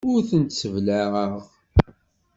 Ur 0.11 0.19
tent-sseblaɛeɣ. 0.29 1.33